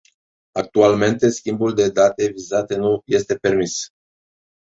Actualmente 0.61 1.29
schimbul 1.35 1.73
de 1.73 1.89
date 1.91 2.27
vizate 2.29 2.75
nu 2.75 3.01
este 3.05 3.35
permis. 3.35 3.77